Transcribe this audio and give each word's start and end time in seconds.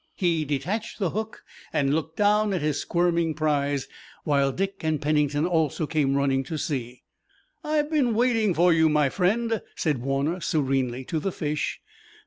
He 0.15 0.45
detached 0.45 0.97
the 0.97 1.11
hook 1.11 1.43
and 1.71 1.93
looked 1.93 2.17
down 2.17 2.53
at 2.55 2.61
his 2.63 2.79
squirming 2.81 3.35
prize, 3.35 3.87
while 4.23 4.51
Dick 4.51 4.77
and 4.83 4.99
Pennington 4.99 5.45
also 5.45 5.85
came 5.85 6.15
running 6.15 6.43
to 6.45 6.57
see. 6.57 7.03
"I've 7.63 7.91
been 7.91 8.15
waiting 8.15 8.55
for 8.55 8.73
you, 8.73 8.89
my 8.89 9.09
friend," 9.09 9.61
said 9.75 10.01
Warner 10.01 10.39
serenely 10.41 11.05
to 11.05 11.19
the 11.19 11.31
fish. 11.31 11.81